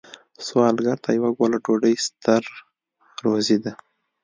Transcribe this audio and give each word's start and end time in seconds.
سوالګر 0.45 0.97
ته 1.03 1.09
یوه 1.17 1.29
ګوله 1.37 1.57
ډوډۍ 1.63 1.95
ستر 2.05 2.43
روزی 3.23 3.57
ده 3.63 3.71